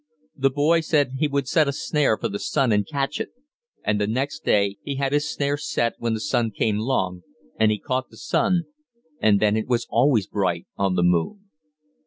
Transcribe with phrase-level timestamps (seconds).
[0.35, 3.29] The boy said he would set a snare for the sun and catch it,
[3.83, 7.21] and the next night he had his snare set when the sun came 'long,
[7.59, 8.63] and he caught the sun,
[9.19, 11.51] and then it was always bright on the moon.